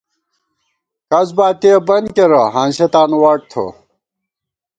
[1.09, 3.67] کھس باتِیہ بن کېرہ، ہانسِیہ تانُو واٹ ٹھوَہ